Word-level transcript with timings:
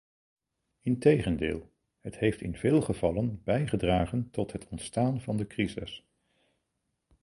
Integendeel, 0.81 1.71
het 1.99 2.17
heeft 2.17 2.41
in 2.41 2.55
veel 2.55 2.81
gevallen 2.81 3.41
bijgedragen 3.43 4.29
tot 4.31 4.51
het 4.51 4.67
ontstaan 4.67 5.21
van 5.21 5.37
de 5.37 5.47
crises. 5.47 6.05